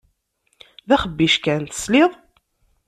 D 0.87 0.89
axebbic 0.95 1.35
kan, 1.43 1.61
tesliḍ? 1.65 2.11